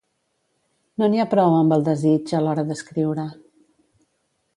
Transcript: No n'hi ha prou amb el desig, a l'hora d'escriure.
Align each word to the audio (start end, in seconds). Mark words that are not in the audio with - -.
No 1.01 1.09
n'hi 1.11 1.19
ha 1.23 1.27
prou 1.33 1.57
amb 1.57 1.75
el 1.77 1.85
desig, 1.89 2.33
a 2.37 2.41
l'hora 2.45 2.65
d'escriure. 2.71 3.27